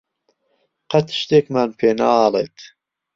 قەت 0.91 1.07
شتێکمان 1.19 1.69
پێ 1.79 1.89
ناڵێت. 1.99 2.57